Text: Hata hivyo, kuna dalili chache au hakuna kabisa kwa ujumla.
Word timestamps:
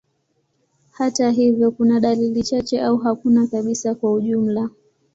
Hata 0.91 1.29
hivyo, 1.31 1.71
kuna 1.71 1.99
dalili 1.99 2.43
chache 2.43 2.81
au 2.81 2.97
hakuna 2.97 3.47
kabisa 3.47 3.95
kwa 3.95 4.13
ujumla. 4.13 4.69